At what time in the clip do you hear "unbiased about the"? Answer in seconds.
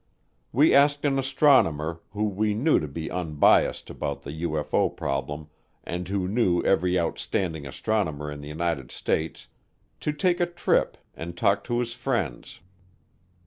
3.11-4.41